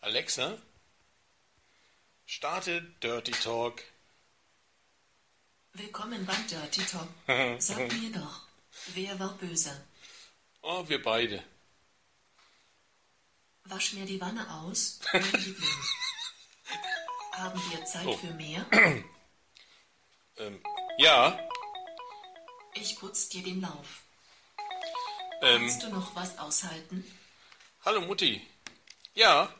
[0.00, 0.56] Alexa,
[2.26, 3.82] starte Dirty Talk.
[5.74, 7.08] Willkommen beim Dirty Talk.
[7.60, 8.42] Sag mir doch,
[8.94, 9.86] wer war böse?
[10.62, 11.42] Oh, wir beide.
[13.64, 15.84] Wasch mir die Wanne aus, mein Liebling.
[17.32, 18.16] Haben wir Zeit Oh.
[18.16, 18.66] für mehr?
[20.36, 20.58] Ähm,
[20.96, 21.38] ja,
[22.72, 24.00] Ich putz dir den Lauf.
[25.42, 27.04] ähm, Kannst du noch was aushalten?
[27.84, 28.40] hallo Mutti.
[29.12, 29.54] Ja,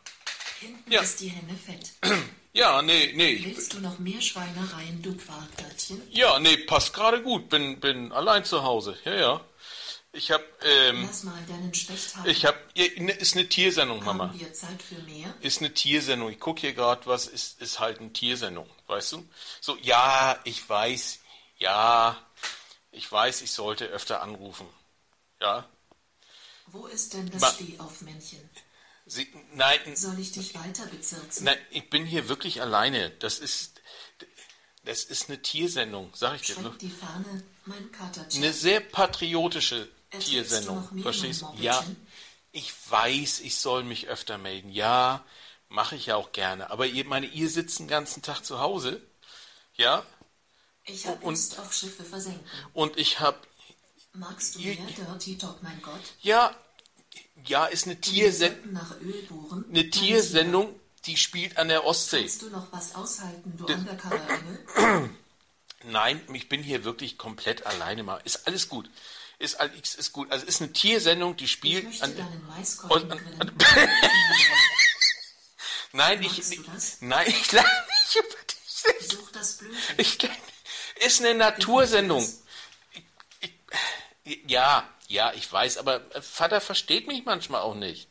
[0.60, 1.00] Hinten Ja.
[1.02, 1.90] ist die Henne fett.
[2.52, 3.40] ja, nee, nee.
[3.44, 6.02] Willst du noch mehr Schweinereien, du Quarkörtchen?
[6.10, 7.48] Ja, nee, passt gerade gut.
[7.48, 8.98] Bin, bin allein zu Hause.
[9.04, 9.44] Ja, ja.
[10.12, 12.28] Ich hab, ähm, Lass mal deinen Specht haben.
[12.28, 14.28] ich hab, ne, ist eine Tiersendung, Mama.
[14.30, 15.32] Haben wir Zeit für mehr?
[15.40, 16.30] Ist eine Tiersendung.
[16.30, 19.28] Ich gucke hier gerade, was ist, ist halt eine Tiersendung, weißt du?
[19.60, 21.20] So, ja, ich weiß,
[21.58, 22.20] ja,
[22.90, 24.66] ich weiß, ich sollte öfter anrufen.
[25.40, 25.68] Ja,
[26.66, 28.50] Wo ist denn das Ma- Stehaufmännchen?
[29.10, 31.44] Sie, nein, Soll ich dich weiter bezirzen?
[31.44, 33.10] nein, ich bin hier wirklich alleine.
[33.10, 33.80] Das ist,
[34.84, 36.60] das ist eine Tiersendung, sag ich dir.
[36.60, 36.72] Ne?
[36.80, 37.90] die Fahne, mein.
[38.36, 41.52] Eine sehr patriotische du Tiersendung, mehr, verstehst du?
[41.58, 41.84] Ja,
[42.52, 44.70] ich weiß, ich soll mich öfter melden.
[44.70, 45.24] Ja,
[45.68, 46.70] mache ich ja auch gerne.
[46.70, 49.02] Aber ihr, meine, ihr sitzt den ganzen Tag zu Hause,
[49.74, 50.04] ja,
[50.84, 52.44] Ich hab und- Lust auf Schiffe versenken.
[52.74, 53.44] und ich hab,
[54.12, 56.00] Magst du mehr Dirty Talk, mein Gott?
[56.20, 56.54] ja,
[57.46, 57.96] ja, ist eine
[59.28, 59.64] bohren.
[59.68, 60.74] eine Tiersendung,
[61.06, 62.20] die spielt an der Ostsee.
[62.20, 65.10] Kannst du noch was aushalten, du Undercover-Engel?
[65.84, 68.20] Nein, ich bin hier wirklich komplett alleine mal.
[68.24, 68.90] Ist alles gut.
[69.38, 70.30] Ist alles ist gut.
[70.30, 72.14] Also ist eine Tiersendung, die Ich spielt möchte an,
[72.90, 73.58] und- grillen.
[75.92, 76.98] Nein, ich das?
[77.00, 79.08] Nein, ich lerne nicht über dich.
[79.08, 79.58] Such das.
[79.96, 80.18] Ich
[81.04, 82.22] ist eine Natursendung.
[83.40, 83.52] Ich,
[84.24, 88.08] ich, ja, ja, ich weiß, aber Vater versteht mich manchmal auch nicht.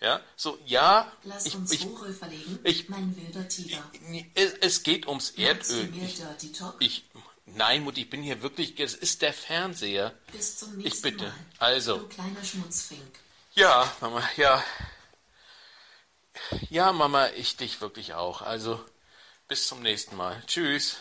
[0.00, 3.84] Ja, so ja, Lass ich, uns ich, Rohre verlegen, ich- mein wilder Tiger.
[4.34, 5.92] es, es geht ums Erdöl.
[5.94, 6.18] Ich,
[6.78, 7.04] ich,
[7.44, 10.14] nein, Mutti, ich bin hier wirklich, es ist der Fernseher.
[10.32, 11.24] Bis zum nächsten bitte.
[11.26, 11.34] Mal.
[11.58, 11.98] Also.
[11.98, 13.18] Du kleiner Schmutzfink.
[13.54, 14.64] Ja, Mama, ja.
[16.70, 18.40] Ja, Mama, ich dich wirklich auch.
[18.40, 18.82] Also,
[19.48, 20.42] bis zum nächsten Mal.
[20.46, 20.96] Tschüss.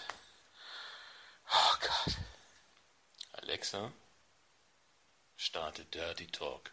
[1.51, 2.15] Oh Gott.
[3.31, 3.91] Alexa,
[5.41, 6.71] starte Dirty Talk.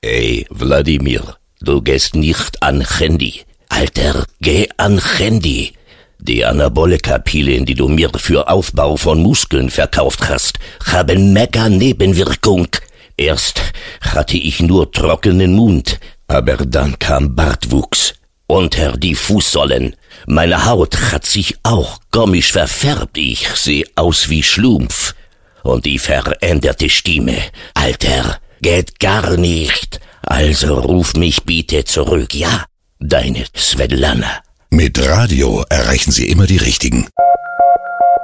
[0.00, 3.42] Ey, Wladimir, du gehst nicht an Handy.
[3.68, 5.72] Alter, geh an Handy.
[6.20, 12.68] Die Anabolika-Pillen, die du mir für Aufbau von Muskeln verkauft hast, haben mega Nebenwirkung.
[13.16, 13.60] Erst
[14.00, 15.98] hatte ich nur trockenen Mund,
[16.28, 18.14] aber dann kam Bartwuchs
[18.46, 19.96] unter die Fußsohlen.
[20.28, 23.18] Meine Haut hat sich auch komisch verfärbt.
[23.18, 25.16] Ich seh aus wie Schlumpf.
[25.62, 27.36] Und die veränderte Stimme.
[27.74, 30.00] Alter, geht gar nicht.
[30.22, 32.64] Also ruf mich bitte zurück, ja?
[32.98, 34.42] Deine Svetlana.
[34.70, 37.08] Mit Radio erreichen Sie immer die Richtigen.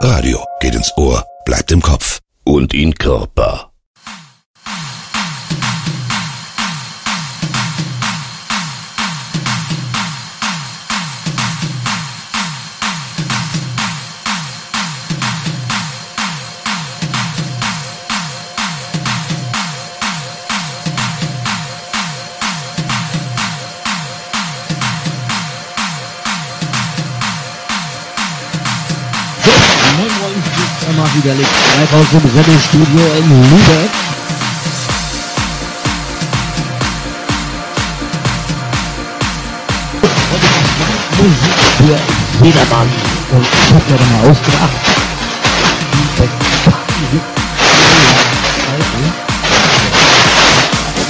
[0.00, 2.20] Radio geht ins Ohr, bleibt im Kopf.
[2.44, 3.65] Und in Körper.
[30.96, 33.90] Einmal wieder live aus dem Rebel-Studio in Lübeck.
[41.18, 42.88] Musik für jedermann.
[43.32, 44.70] Und ich hab mir da mal ausgedacht,
[45.92, 46.70] die besten
[47.00, 47.22] Musik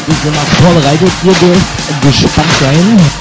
[0.07, 3.16] Wir sind mal vorbereitet, ihr gespannt sein.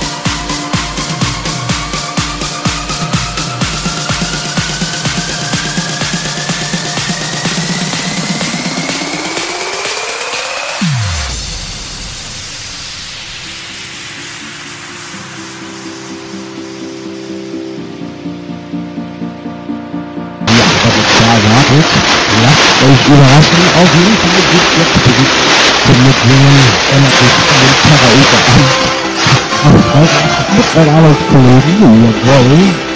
[23.75, 23.83] Überraschen.
[23.83, 25.31] Auf jeden Fall gibt jetzt Musik
[25.85, 26.59] zum Mitsingen
[26.91, 28.63] relativ den Karaoke an.
[29.65, 32.94] Auf Freitag mit meinen Arbeitskollegen, jawohl.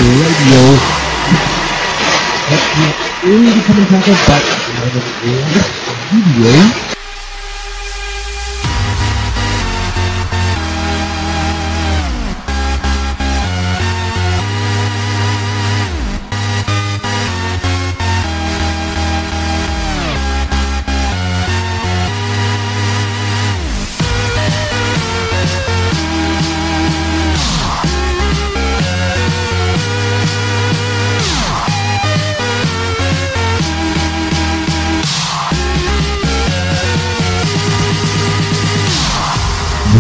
[0.09, 0.63] Radio.
[2.47, 4.39] Schreibt mir in die Kommentare bei
[4.79, 5.05] meinem
[6.11, 7.00] Video.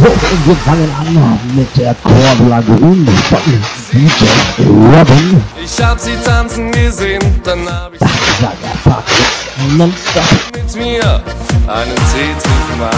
[0.07, 3.39] Und wir fangen an mit der Chor Lagoon von
[3.93, 4.25] DJ
[4.67, 5.43] Robin.
[5.63, 9.05] Ich hab sie tanzen gesehen, dann hab ich war der Fahrt
[9.77, 10.23] nonstop.
[10.55, 11.23] mit mir
[11.67, 12.95] einen Tee trinken mag.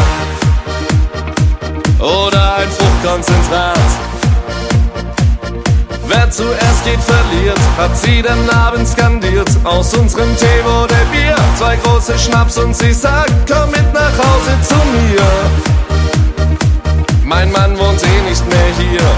[1.99, 3.79] Oder ein Fruchtkonzentrat.
[6.07, 9.51] Wer zuerst geht, verliert, hat sie den Abend skandiert.
[9.65, 14.57] Aus unserem Tee wurde Bier, zwei große Schnaps und sie sagt, komm mit nach Hause
[14.63, 15.82] zu mir.
[17.35, 19.09] Mein Mann wohnt eh nicht mehr hier.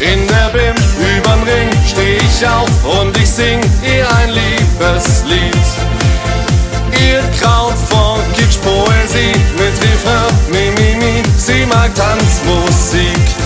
[0.00, 0.74] In der Bim
[1.18, 5.66] überm Ring steh ich auf und ich sing ihr ein Liebeslied.
[6.98, 13.43] Ihr Kraut vor Kitsch Poesie mit Refrain, mi, mi, mi, sie mag Tanzmusik.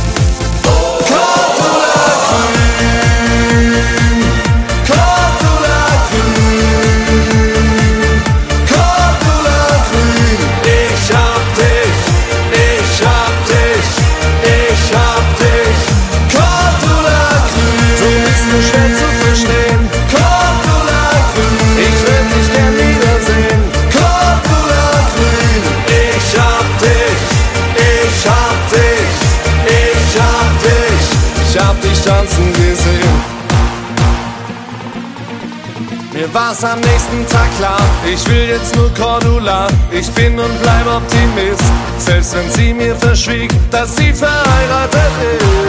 [36.48, 39.66] War's am nächsten Tag klar, ich will jetzt nur Cordula.
[39.90, 41.62] Ich bin und bleib Optimist,
[41.98, 45.12] selbst wenn sie mir verschwieg, dass sie verheiratet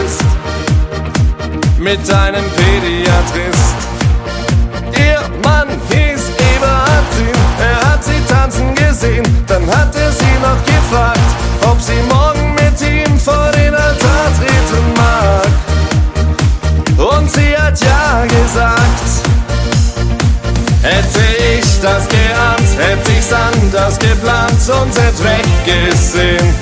[0.04, 0.20] ist.
[1.78, 3.89] Mit einem Pädiatrist.
[23.90, 26.54] Anders geplant und hätte weggesehen.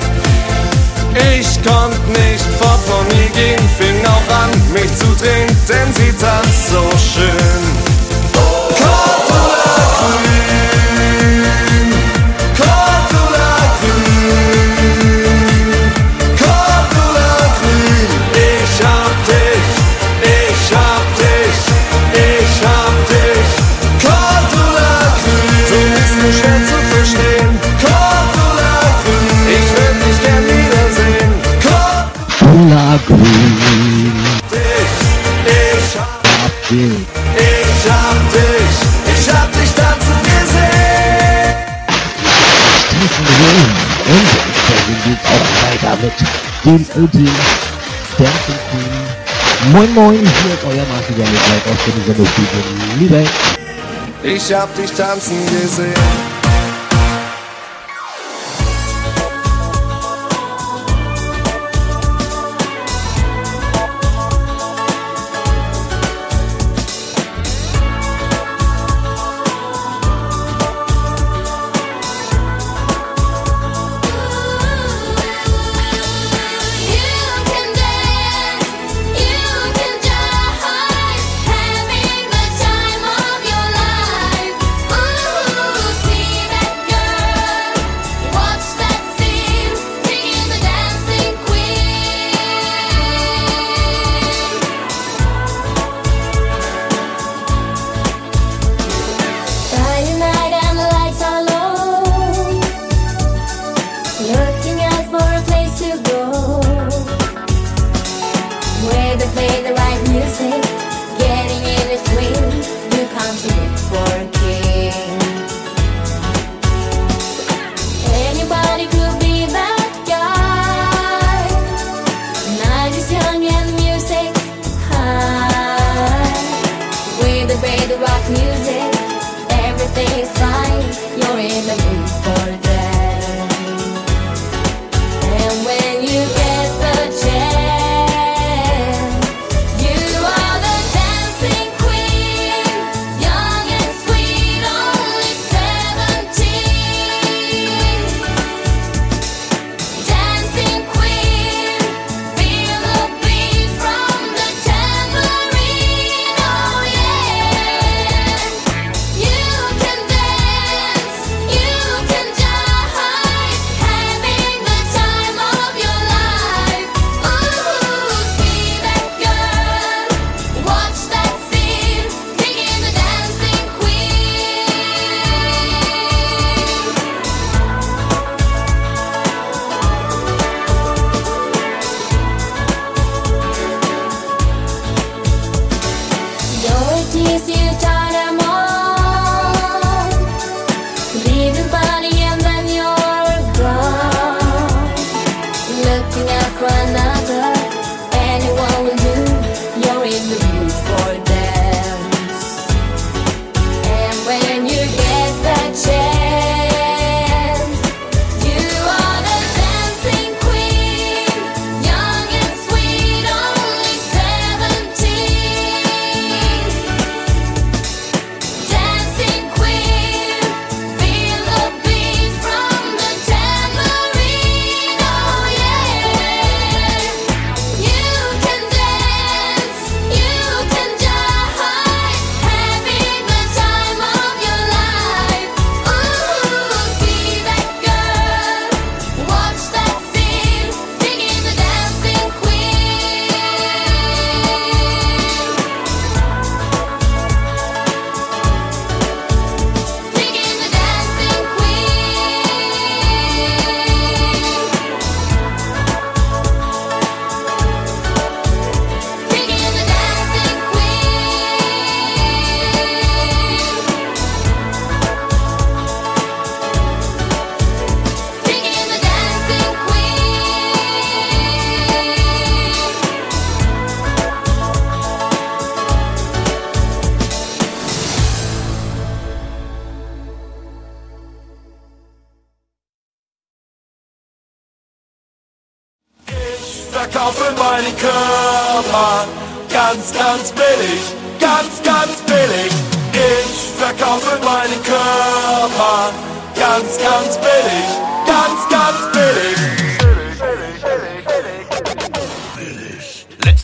[1.38, 6.12] Ich konnte nicht fort von ihr gehen, fing auch an, mich zu drehen, denn sie
[6.12, 6.67] tanzt
[32.78, 34.14] Grün.
[34.52, 34.94] dich,
[35.46, 36.90] ich hab Okay.
[37.34, 38.76] ich hab dich,
[39.18, 41.56] ich hab dich tanzen gesehen.
[42.88, 43.70] Tanzen gesehen.
[44.06, 46.16] Und entsprechend geht auch weiter mit
[46.64, 47.34] dem Ultim
[48.16, 49.72] Dancing Queen.
[49.72, 52.60] Moin Moin, hier ist euer Martin Mitleid aus der Sendungsstudio
[53.00, 53.28] Lübeck.
[54.22, 56.37] Ich hab dich tanzen gesehen.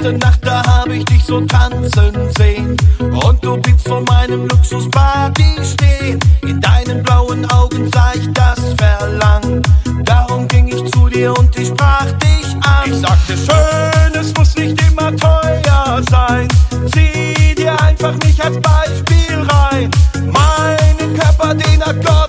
[0.04, 2.76] Letzte Nacht, da hab ich dich so tanzen sehen.
[2.98, 6.20] Und du bliebst vor meinem Luxusparty stehen.
[6.42, 9.62] In deinen blauen Augen sah ich das Verlangen.
[10.04, 12.84] Darum ging ich zu dir und ich sprach dich an.
[12.84, 16.48] Ich sagte, schön, es muss nicht immer teuer sein.
[16.92, 19.90] Zieh dir einfach mich als Beispiel rein.
[20.20, 22.23] Meinen Körper, den hat Gott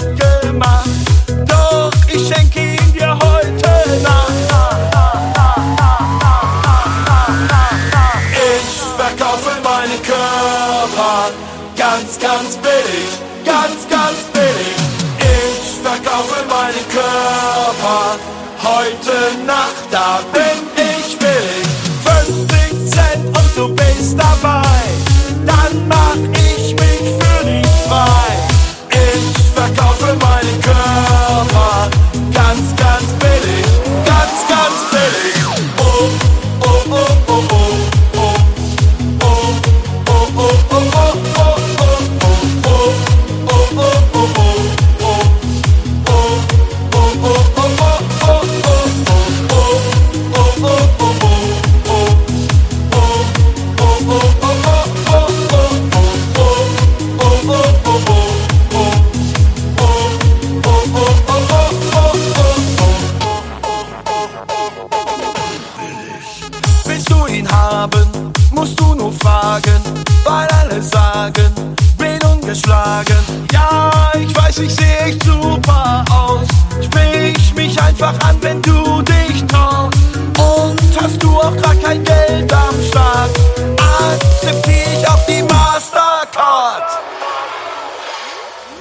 [84.45, 86.83] akzeptiere ich auch die Mastercard.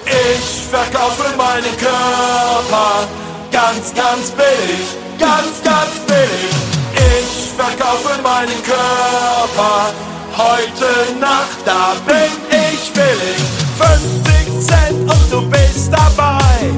[0.04, 3.08] Ich verkaufe meinen Körper
[3.50, 4.86] ganz, ganz billig,
[5.18, 6.54] ganz, ganz billig.
[6.94, 9.92] Ich verkaufe meinen Körper
[10.36, 13.40] heute Nacht, da bin ich willig.
[13.78, 16.70] 50 Cent und du bist dabei,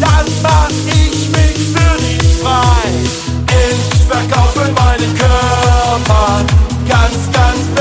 [0.00, 2.90] dann mach ich mich für dich frei.
[3.48, 6.44] Ich verkaufe meinen Körper
[6.88, 7.73] ganz, ganz billig,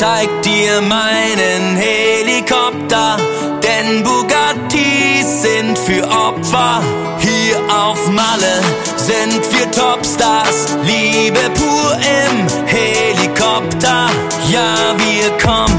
[0.00, 3.18] zeig dir meinen Helikopter,
[3.62, 6.80] denn Bugattis sind für Opfer.
[7.18, 8.62] Hier auf Malle
[8.96, 14.08] sind wir Topstars, Liebe pur im Helikopter.
[14.48, 15.69] Ja, wir kommen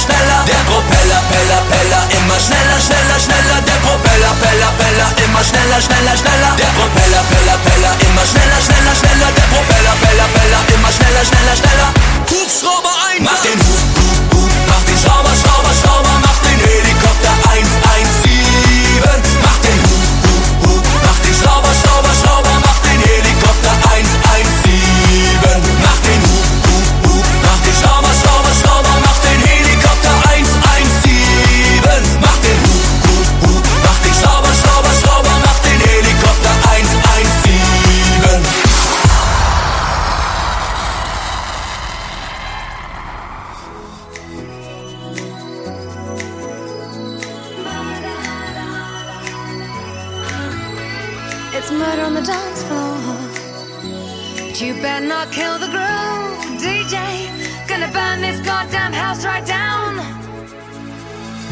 [0.00, 0.44] schneller.
[0.46, 3.60] Der Propeller, Peller, Peller, immer schneller, schneller, schneller.
[3.62, 6.52] Der Propeller, Peller, Peller, immer schneller, schneller, schneller.
[6.58, 9.30] Der Propeller, Peller, Peller, immer schneller, schneller, schneller.
[9.36, 11.63] Der Propeller, Peller, Peller, immer schneller, schneller, schneller.
[51.66, 52.98] It's murder on the dance floor.
[54.36, 56.94] But you better not kill the groove, DJ.
[57.66, 59.94] Gonna burn this goddamn house right down.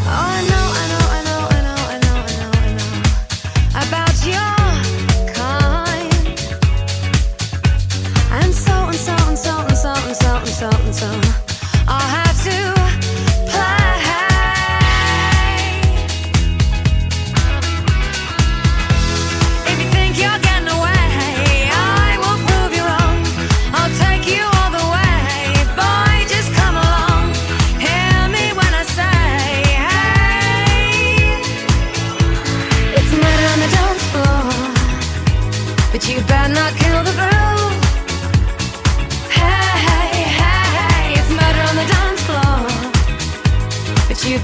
[0.05, 0.62] Oh no.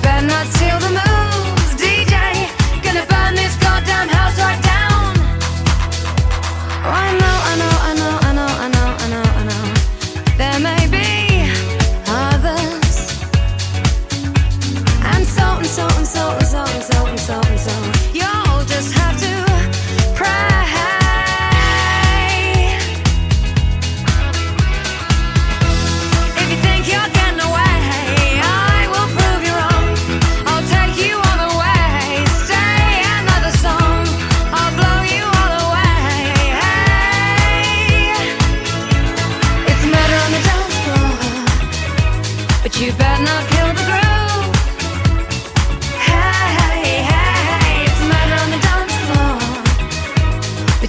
[0.08, 0.87] better not till the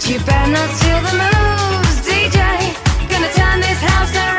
[0.10, 2.40] You better not steal the moves, DJ.
[3.10, 4.39] Gonna turn this house around.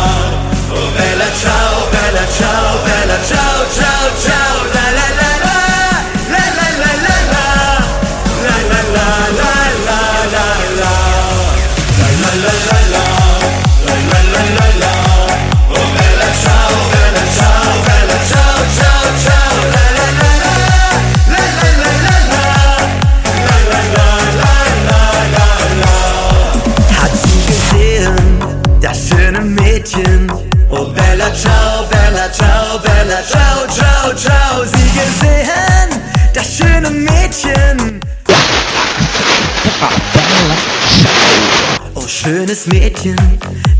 [42.51, 43.15] kleines Mädchen,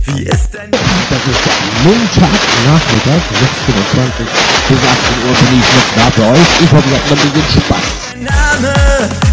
[0.06, 0.72] wie ist dein...
[0.72, 1.42] Das ist
[1.84, 4.28] Montagnachmittag, 16.20 Uhr,
[4.70, 6.50] bis 18 Uhr bin ich noch da bei euch.
[6.64, 7.88] Ich hoffe, ihr habt noch ein bisschen Spaß.
[8.16, 8.74] Name,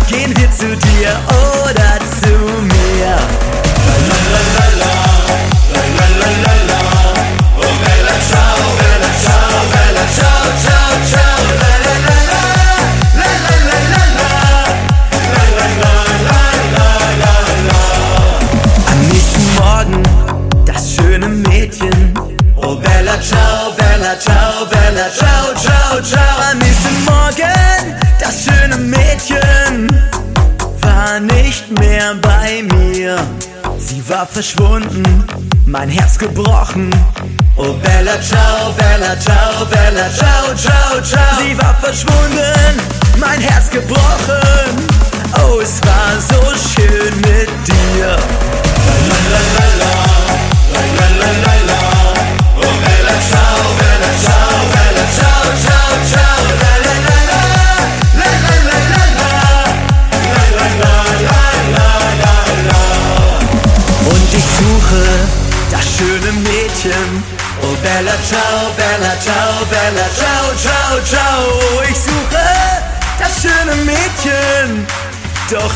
[0.08, 2.47] gehen wir zu dir oder zu
[34.18, 35.24] war verschwunden,
[35.64, 36.90] mein Herz gebrochen.
[37.54, 41.38] Oh Bella Ciao, Bella Ciao, Bella Ciao, Ciao, Ciao.
[41.40, 42.80] Sie war verschwunden,
[43.16, 44.74] mein Herz gebrochen.
[45.40, 48.08] Oh, es war so schön mit dir.
[49.08, 49.67] La, la, la,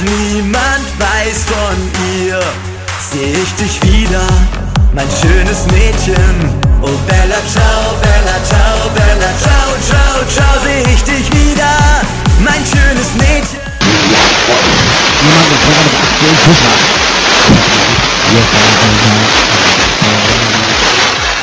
[0.02, 1.78] niemand weiß von
[2.18, 2.40] ihr.
[3.10, 4.26] Seh ich dich wieder,
[4.94, 6.50] mein schönes Mädchen.
[6.80, 10.62] Oh Bella, ciao, Bella, ciao, Bella, ciao, ciao, ciao.
[10.64, 11.74] Seh ich dich wieder,
[12.40, 13.60] mein schönes Mädchen.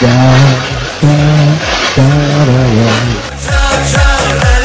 [0.02, 0.08] Da,
[1.02, 1.08] da,
[1.96, 2.90] da, da, da.
[3.46, 4.59] Ciao, ciao, Bella.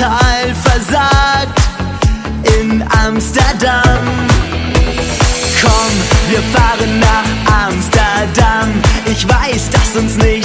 [0.00, 1.60] total versagt
[2.58, 3.98] in Amsterdam.
[5.60, 5.92] Komm,
[6.30, 8.72] wir fahren nach Amsterdam.
[9.04, 10.39] Ich weiß, dass uns nicht